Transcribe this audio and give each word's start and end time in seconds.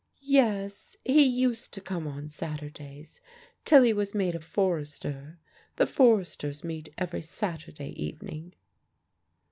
"Yes, 0.23 0.97
he 1.05 1.23
used 1.23 1.75
to 1.75 1.79
come 1.79 2.07
on 2.07 2.27
Saturdays, 2.27 3.21
till 3.65 3.83
he 3.83 3.93
was 3.93 4.15
made 4.15 4.33
a 4.33 4.39
Forester. 4.39 5.37
The 5.75 5.85
Foresters 5.85 6.63
meet 6.63 6.89
every 6.97 7.21
Saturday 7.21 7.89
evening." 8.03 8.55